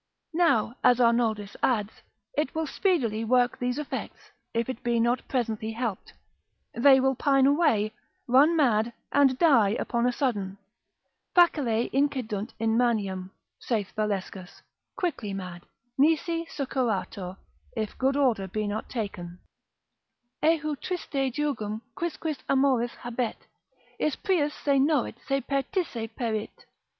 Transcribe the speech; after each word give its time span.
Now, 0.33 0.77
as 0.83 0.99
Arnoldus 0.99 1.55
adds, 1.61 2.01
it 2.35 2.55
will 2.55 2.65
speedily 2.65 3.23
work 3.23 3.59
these 3.59 3.77
effects, 3.77 4.31
if 4.51 4.67
it 4.67 4.81
be 4.81 4.99
not 4.99 5.27
presently 5.27 5.73
helped; 5.73 6.13
They 6.73 6.99
will 6.99 7.13
pine 7.13 7.45
away, 7.45 7.93
run 8.27 8.55
mad, 8.55 8.93
and 9.11 9.37
die 9.37 9.77
upon 9.77 10.07
a 10.07 10.11
sudden; 10.11 10.57
Facile 11.35 11.87
incidunt 11.93 12.53
in 12.57 12.75
maniam, 12.77 13.29
saith 13.59 13.91
Valescus, 13.95 14.63
quickly 14.95 15.35
mad, 15.35 15.67
nisi 15.99 16.45
succurratur, 16.47 17.37
if 17.77 17.95
good 17.99 18.17
order 18.17 18.47
be 18.47 18.65
not 18.65 18.89
taken, 18.89 19.37
Ehou 20.41 20.81
triste 20.81 21.31
jugum 21.31 21.81
quisquis 21.95 22.39
amoris 22.49 22.95
habet, 23.03 23.45
Is 23.99 24.15
prius 24.15 24.55
se 24.55 24.79
norit 24.79 25.13
se 25.27 25.41
periisse 25.41 26.09
perit. 26.15 26.65